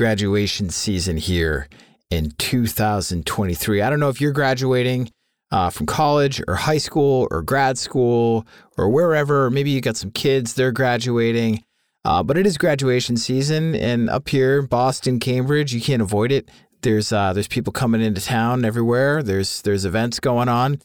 [0.00, 1.68] graduation season here
[2.10, 3.82] in 2023.
[3.82, 5.10] I don't know if you're graduating
[5.50, 8.46] uh, from college or high school or grad school
[8.78, 9.50] or wherever.
[9.50, 11.62] Maybe you got some kids, they're graduating.
[12.02, 16.32] Uh, but it is graduation season, and up here, in Boston, Cambridge, you can't avoid
[16.32, 16.48] it.
[16.80, 19.22] There's uh, there's people coming into town everywhere.
[19.22, 20.80] There's there's events going on,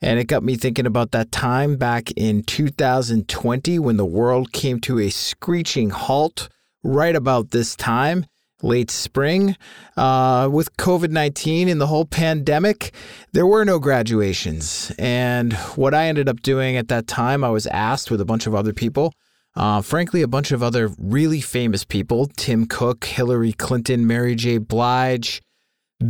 [0.00, 4.78] and it got me thinking about that time back in 2020 when the world came
[4.82, 6.48] to a screeching halt.
[6.84, 8.24] Right about this time,
[8.62, 9.56] late spring,
[9.96, 12.92] uh, with COVID 19 and the whole pandemic,
[13.32, 14.92] there were no graduations.
[14.98, 18.46] And what I ended up doing at that time, I was asked with a bunch
[18.46, 19.14] of other people
[19.56, 24.58] uh, frankly, a bunch of other really famous people Tim Cook, Hillary Clinton, Mary J.
[24.58, 25.42] Blige,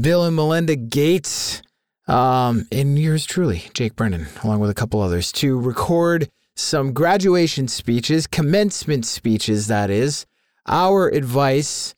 [0.01, 1.63] Bill and Melinda Gates,
[2.07, 7.69] um, and yours truly, Jake Brennan, along with a couple others, to record some graduation
[7.69, 10.27] speeches, commencement speeches, that is,
[10.67, 11.95] our advice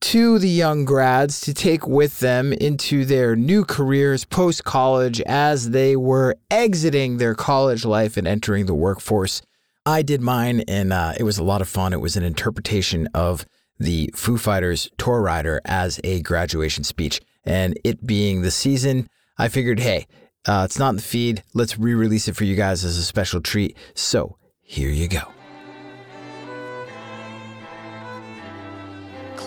[0.00, 5.70] to the young grads to take with them into their new careers post college as
[5.70, 9.42] they were exiting their college life and entering the workforce.
[9.84, 11.92] I did mine, and uh, it was a lot of fun.
[11.92, 13.46] It was an interpretation of
[13.78, 17.20] the Foo Fighters tour rider as a graduation speech.
[17.44, 20.06] And it being the season, I figured, hey,
[20.46, 21.42] uh, it's not in the feed.
[21.54, 23.76] Let's re release it for you guys as a special treat.
[23.94, 25.37] So here you go.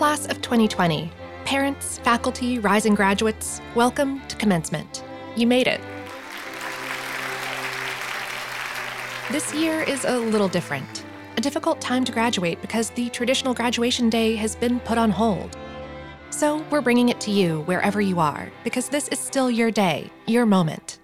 [0.02, 1.12] Class of 2020.
[1.44, 5.04] Parents, faculty, rising graduates, welcome to commencement.
[5.36, 5.80] You made it.
[9.30, 11.04] This year is a little different.
[11.36, 15.56] A difficult time to graduate because the traditional graduation day has been put on hold.
[16.30, 20.10] So we're bringing it to you wherever you are because this is still your day,
[20.26, 20.98] your moment.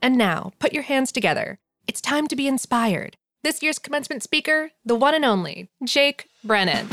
[0.00, 1.58] And now, put your hands together.
[1.86, 3.18] It's time to be inspired.
[3.42, 6.88] This year's commencement speaker, the one and only, Jake Brennan.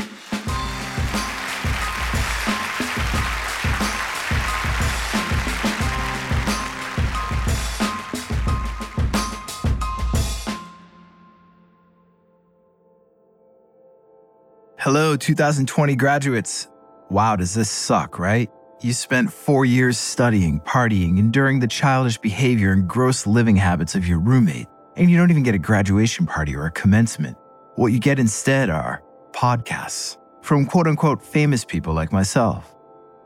[14.84, 16.68] Hello, 2020 graduates.
[17.08, 18.50] Wow, does this suck, right?
[18.82, 24.06] You spent four years studying, partying, enduring the childish behavior and gross living habits of
[24.06, 24.66] your roommate,
[24.98, 27.38] and you don't even get a graduation party or a commencement.
[27.76, 29.02] What you get instead are
[29.32, 32.74] podcasts from quote unquote famous people like myself.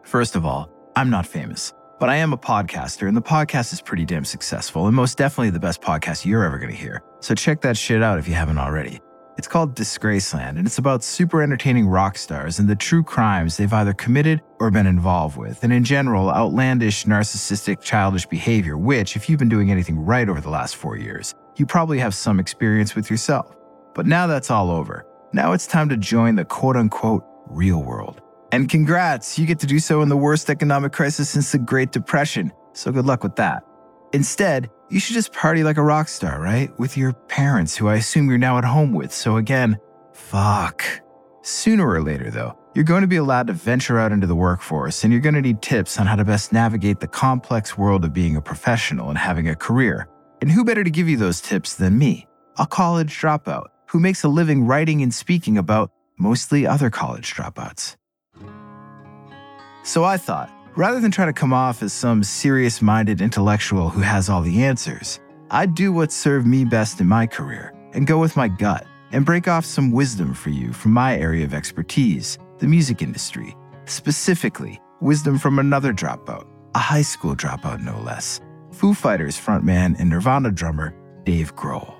[0.05, 3.81] First of all, I'm not famous, but I am a podcaster, and the podcast is
[3.81, 7.03] pretty damn successful and most definitely the best podcast you're ever gonna hear.
[7.19, 9.01] So check that shit out if you haven't already.
[9.39, 13.73] It's called Disgraceland, and it's about super entertaining rock stars and the true crimes they've
[13.73, 19.31] either committed or been involved with, and in general, outlandish, narcissistic, childish behavior, which, if
[19.31, 22.97] you've been doing anything right over the last four years, you probably have some experience
[22.97, 23.55] with yourself.
[23.95, 25.07] But now that's all over.
[25.33, 28.21] Now it's time to join the quote unquote real world.
[28.51, 31.93] And congrats, you get to do so in the worst economic crisis since the Great
[31.93, 33.63] Depression, so good luck with that.
[34.13, 36.77] Instead, you should just party like a rock star, right?
[36.79, 39.13] With your parents, who I assume you're now at home with.
[39.13, 39.79] So again,
[40.13, 40.83] fuck.
[41.43, 45.05] Sooner or later, though, you're going to be allowed to venture out into the workforce
[45.05, 48.13] and you're going to need tips on how to best navigate the complex world of
[48.13, 50.09] being a professional and having a career.
[50.41, 52.27] And who better to give you those tips than me,
[52.59, 57.97] a college dropout who makes a living writing and speaking about mostly other college dropouts.
[59.83, 64.01] So I thought, Rather than try to come off as some serious minded intellectual who
[64.01, 65.19] has all the answers,
[65.51, 69.27] I'd do what served me best in my career and go with my gut and
[69.27, 73.57] break off some wisdom for you from my area of expertise, the music industry.
[73.87, 80.09] Specifically, wisdom from another dropout, a high school dropout no less, Foo Fighters frontman and
[80.09, 80.95] Nirvana drummer
[81.25, 81.93] Dave Grohl.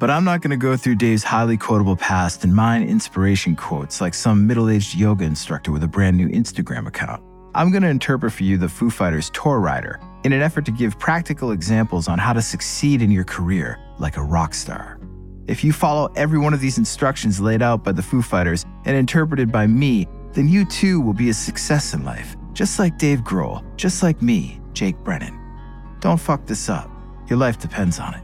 [0.00, 4.00] But I'm not going to go through Dave's highly quotable past and mine inspiration quotes
[4.00, 7.22] like some middle aged yoga instructor with a brand new Instagram account.
[7.56, 10.70] I'm going to interpret for you the Foo Fighters tour rider in an effort to
[10.70, 15.00] give practical examples on how to succeed in your career like a rock star.
[15.46, 18.94] If you follow every one of these instructions laid out by the Foo Fighters and
[18.94, 23.20] interpreted by me, then you too will be a success in life, just like Dave
[23.20, 25.40] Grohl, just like me, Jake Brennan.
[26.00, 26.90] Don't fuck this up.
[27.30, 28.22] Your life depends on it.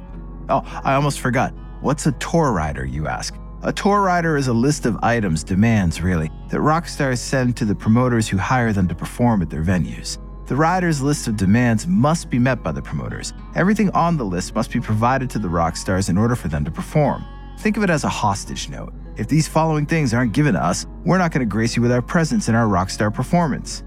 [0.50, 1.54] Oh, I almost forgot.
[1.80, 3.34] What's a tour rider, you ask?
[3.64, 7.64] A tour rider is a list of items, demands really, that rock stars send to
[7.64, 10.18] the promoters who hire them to perform at their venues.
[10.48, 13.32] The rider's list of demands must be met by the promoters.
[13.54, 16.64] Everything on the list must be provided to the rock stars in order for them
[16.64, 17.24] to perform.
[17.60, 18.92] Think of it as a hostage note.
[19.16, 21.92] If these following things aren't given to us, we're not going to grace you with
[21.92, 23.84] our presence in our rock star performance.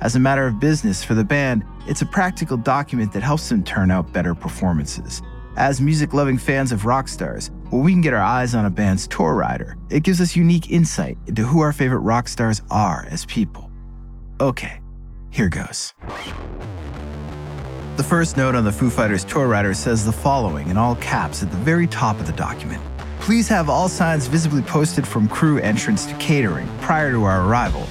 [0.00, 3.64] As a matter of business for the band, it's a practical document that helps them
[3.64, 5.22] turn out better performances.
[5.56, 8.70] As music loving fans of rock stars, when we can get our eyes on a
[8.70, 13.06] band's tour rider, it gives us unique insight into who our favorite rock stars are
[13.10, 13.70] as people.
[14.40, 14.80] Okay,
[15.30, 15.92] here goes.
[17.96, 21.42] The first note on the Foo Fighters tour rider says the following in all caps
[21.42, 22.82] at the very top of the document.
[23.20, 27.82] Please have all signs visibly posted from crew entrance to catering prior to our arrival.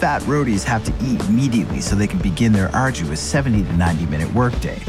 [0.00, 4.06] Fat roadies have to eat immediately so they can begin their arduous 70 to 90
[4.06, 4.80] minute workday.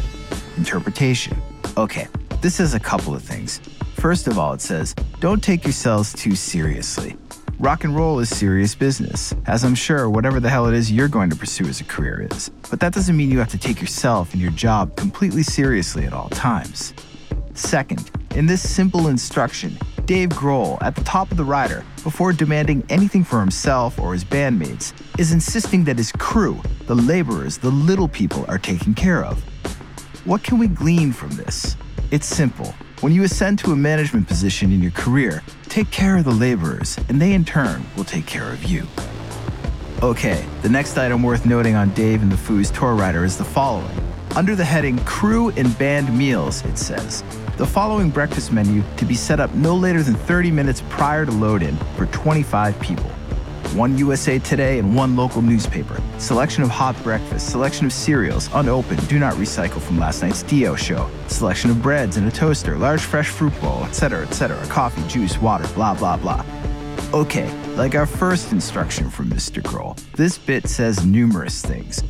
[0.57, 1.39] Interpretation.
[1.77, 2.07] Okay,
[2.41, 3.59] this says a couple of things.
[4.03, 7.15] First of all, it says, don't take yourselves too seriously.
[7.57, 11.07] Rock and roll is serious business, as I'm sure whatever the hell it is you're
[11.07, 12.49] going to pursue as a career is.
[12.69, 16.11] But that doesn't mean you have to take yourself and your job completely seriously at
[16.11, 16.93] all times.
[17.53, 22.83] Second, in this simple instruction, Dave Grohl, at the top of the rider, before demanding
[22.89, 28.09] anything for himself or his bandmates, is insisting that his crew, the laborers, the little
[28.09, 29.41] people, are taken care of.
[30.25, 31.77] What can we glean from this?
[32.11, 32.75] It's simple.
[33.03, 36.97] When you ascend to a management position in your career, take care of the laborers,
[37.09, 38.87] and they in turn will take care of you.
[40.01, 43.43] Okay, the next item worth noting on Dave and the Foo's tour rider is the
[43.43, 43.91] following.
[44.37, 47.25] Under the heading Crew and Band Meals, it says,
[47.57, 51.31] the following breakfast menu to be set up no later than 30 minutes prior to
[51.33, 53.11] load in for 25 people
[53.75, 56.01] one USA Today, and one local newspaper.
[56.17, 60.75] Selection of hot breakfast, selection of cereals, unopened, do not recycle from last night's Dio
[60.75, 61.09] show.
[61.27, 65.67] Selection of breads in a toaster, large fresh fruit bowl, etc., etc., coffee, juice, water,
[65.73, 66.45] blah, blah, blah.
[67.13, 69.61] Okay, like our first instruction from Mr.
[69.61, 72.03] Grohl, this bit says numerous things.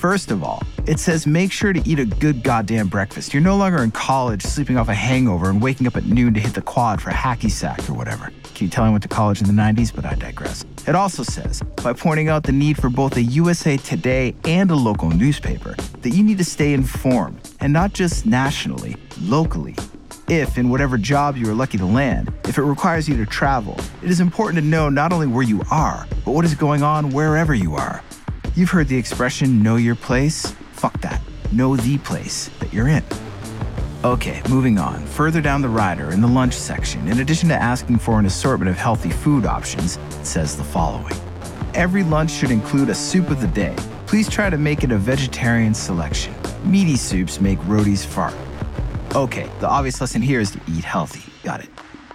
[0.00, 3.34] First of all, it says make sure to eat a good goddamn breakfast.
[3.34, 6.40] You're no longer in college sleeping off a hangover and waking up at noon to
[6.40, 8.30] hit the quad for hacky sack or whatever.
[8.60, 9.90] Can you tell went to college in the 90s?
[9.90, 10.66] But I digress.
[10.86, 14.74] It also says, by pointing out the need for both a USA Today and a
[14.74, 19.74] local newspaper, that you need to stay informed, and not just nationally, locally.
[20.28, 23.78] If, in whatever job you are lucky to land, if it requires you to travel,
[24.02, 27.08] it is important to know not only where you are, but what is going on
[27.08, 28.04] wherever you are.
[28.56, 30.54] You've heard the expression, know your place?
[30.72, 31.22] Fuck that.
[31.50, 33.04] Know the place that you're in.
[34.02, 35.04] Okay, moving on.
[35.08, 38.70] Further down the rider in the lunch section, in addition to asking for an assortment
[38.70, 41.12] of healthy food options, it says the following
[41.74, 43.76] Every lunch should include a soup of the day.
[44.06, 46.34] Please try to make it a vegetarian selection.
[46.64, 48.32] Meaty soups make roadies fart.
[49.14, 51.30] Okay, the obvious lesson here is to eat healthy.
[51.44, 51.68] Got it.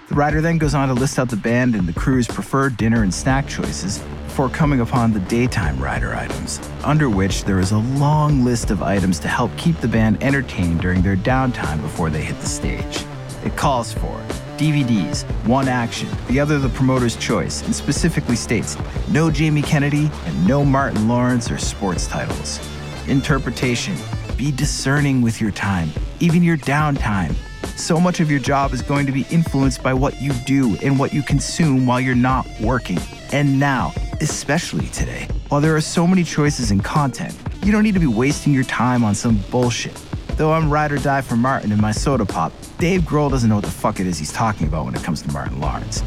[0.10, 3.04] The rider then goes on to list out the band and the crew's preferred dinner
[3.04, 4.04] and snack choices,
[4.36, 8.84] before coming upon the daytime rider items, under which there is a long list of
[8.84, 13.06] items to help keep the band entertained during their downtime before they hit the stage.
[13.46, 14.22] It calls for
[14.58, 18.78] DVDs, one action, the other the promoter's choice, and specifically states
[19.10, 22.60] no Jamie Kennedy and no Martin Lawrence or sports titles.
[23.08, 23.96] Interpretation
[24.36, 25.90] be discerning with your time,
[26.20, 27.34] even your downtime.
[27.78, 31.00] So much of your job is going to be influenced by what you do and
[31.00, 33.00] what you consume while you're not working.
[33.32, 35.28] And now, especially today.
[35.50, 38.64] While there are so many choices in content, you don't need to be wasting your
[38.64, 40.00] time on some bullshit.
[40.38, 43.56] Though I'm ride or die for Martin in my soda pop, Dave Grohl doesn't know
[43.56, 46.04] what the fuck it is he's talking about when it comes to Martin Lawrence.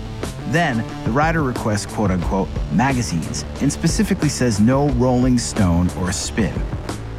[0.49, 6.55] Then, the rider requests quote unquote magazines and specifically says no Rolling Stone or Spin.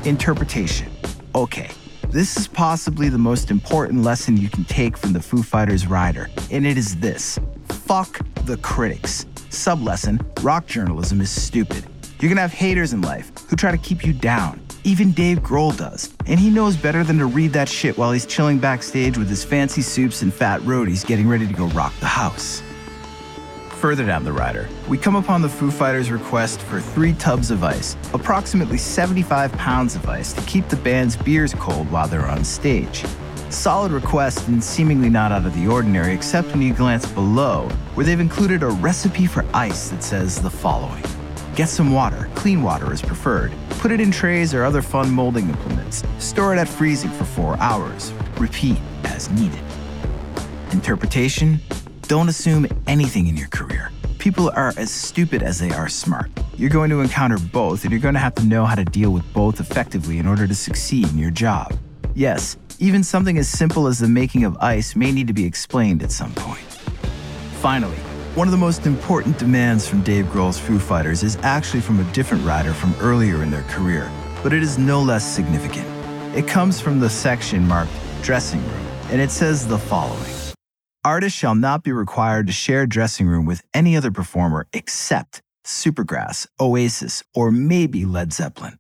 [0.04, 0.92] Interpretation.
[1.36, 1.70] Okay,
[2.10, 6.30] this is possibly the most important lesson you can take from the Foo Fighters rider,
[6.52, 9.26] and it is this fuck the critics.
[9.50, 11.86] Sublesson, rock journalism is stupid.
[12.20, 14.62] You're gonna have haters in life who try to keep you down.
[14.84, 16.14] Even Dave Grohl does.
[16.28, 19.44] And he knows better than to read that shit while he's chilling backstage with his
[19.44, 22.62] fancy soups and fat roadies getting ready to go rock the house.
[23.80, 27.64] Further down the rider, we come upon the Foo Fighters' request for three tubs of
[27.64, 32.44] ice, approximately 75 pounds of ice, to keep the band's beers cold while they're on
[32.44, 33.06] stage.
[33.50, 38.06] Solid request and seemingly not out of the ordinary, except when you glance below, where
[38.06, 41.04] they've included a recipe for ice that says the following
[41.56, 43.52] Get some water, clean water is preferred.
[43.72, 46.04] Put it in trays or other fun molding implements.
[46.20, 48.14] Store it at freezing for four hours.
[48.38, 49.60] Repeat as needed.
[50.72, 51.60] Interpretation
[52.04, 53.92] Don't assume anything in your career.
[54.20, 56.30] People are as stupid as they are smart.
[56.56, 59.10] You're going to encounter both, and you're going to have to know how to deal
[59.10, 61.76] with both effectively in order to succeed in your job.
[62.16, 66.02] Yes, even something as simple as the making of ice may need to be explained
[66.02, 66.66] at some point.
[67.62, 67.98] Finally,
[68.36, 72.12] one of the most important demands from Dave Grohl's Foo Fighters is actually from a
[72.14, 74.10] different writer from earlier in their career,
[74.42, 75.88] but it is no less significant.
[76.36, 80.32] It comes from the section marked Dressing Room, and it says the following
[81.06, 86.46] Artists shall not be required to share dressing room with any other performer except Supergrass,
[86.60, 88.78] Oasis, or maybe Led Zeppelin.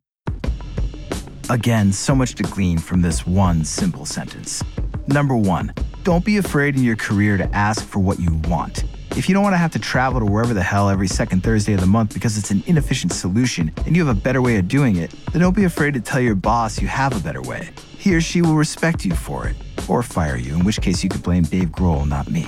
[1.51, 4.63] Again, so much to glean from this one simple sentence.
[5.07, 8.83] Number one, don't be afraid in your career to ask for what you want.
[9.17, 11.73] If you don't want to have to travel to wherever the hell every second Thursday
[11.73, 14.67] of the month because it's an inefficient solution and you have a better way of
[14.67, 17.71] doing it, then don't be afraid to tell your boss you have a better way.
[17.97, 19.55] He or she will respect you for it,
[19.87, 22.47] or fire you, in which case you could blame Dave Grohl, not me.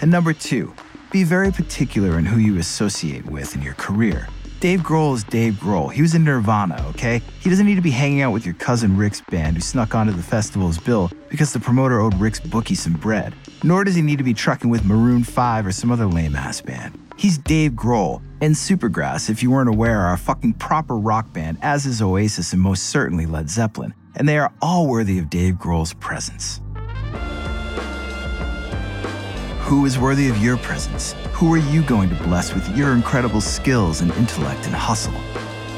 [0.00, 0.74] And number two,
[1.12, 4.26] be very particular in who you associate with in your career.
[4.60, 5.90] Dave Grohl is Dave Grohl.
[5.90, 7.22] He was in Nirvana, okay?
[7.40, 10.12] He doesn't need to be hanging out with your cousin Rick's band who snuck onto
[10.12, 13.34] the festival's bill because the promoter owed Rick's bookie some bread.
[13.64, 16.60] Nor does he need to be trucking with Maroon 5 or some other lame ass
[16.60, 17.00] band.
[17.16, 18.20] He's Dave Grohl.
[18.42, 22.52] And Supergrass, if you weren't aware, are a fucking proper rock band, as is Oasis
[22.52, 23.94] and most certainly Led Zeppelin.
[24.16, 26.60] And they are all worthy of Dave Grohl's presence.
[29.70, 31.14] Who is worthy of your presence?
[31.30, 35.14] Who are you going to bless with your incredible skills and intellect and hustle?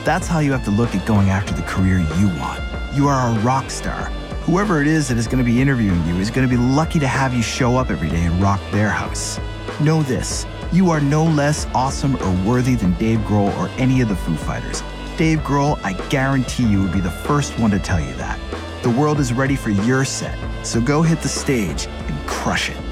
[0.03, 2.63] That's how you have to look at going after the career you want.
[2.95, 4.05] You are a rock star.
[4.47, 7.01] Whoever it is that is going to be interviewing you is going to be lucky
[7.01, 9.39] to have you show up every day and rock their house.
[9.79, 14.09] Know this you are no less awesome or worthy than Dave Grohl or any of
[14.09, 14.83] the Foo Fighters.
[15.19, 18.41] Dave Grohl, I guarantee you would be the first one to tell you that.
[18.83, 22.92] The world is ready for your set, so go hit the stage and crush it.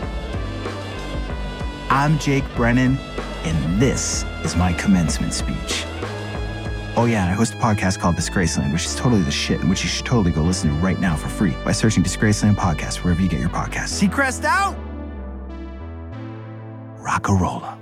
[1.90, 2.96] I'm Jake Brennan,
[3.42, 5.84] and this is my commencement speech.
[6.94, 9.68] Oh, yeah, and I host a podcast called Disgraceland, which is totally the shit, and
[9.68, 13.02] which you should totally go listen to right now for free by searching Disgraceland Podcast
[13.02, 14.00] wherever you get your podcasts.
[14.00, 14.76] Seacrest out!
[17.02, 17.79] Rockarola.